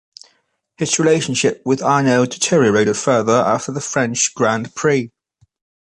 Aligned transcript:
His 0.77 0.97
relationship 0.97 1.61
with 1.63 1.81
Arnoux 1.83 2.25
deteriorated 2.25 2.97
further 2.97 3.33
after 3.35 3.71
the 3.71 3.79
French 3.81 4.33
Grand 4.33 4.73
Prix. 4.73 5.11